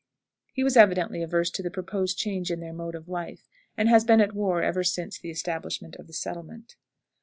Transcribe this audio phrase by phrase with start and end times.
[0.53, 4.03] He was evidently averse to the proposed change in their mode of life, and has
[4.03, 6.75] been at war ever since the establishment of the settlement.